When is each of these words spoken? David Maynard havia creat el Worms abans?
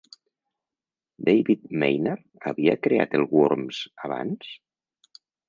David 1.27 1.67
Maynard 1.83 2.49
havia 2.53 2.75
creat 2.89 3.15
el 3.21 3.27
Worms 3.37 3.85
abans? 4.09 4.51